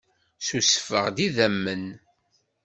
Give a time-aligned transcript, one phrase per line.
[0.39, 1.85] Ssusfeɣ-d idammen.